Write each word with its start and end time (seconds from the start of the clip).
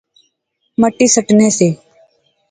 مٹی 0.79 1.05
سٹنے 1.15 1.47
سے 1.57 1.67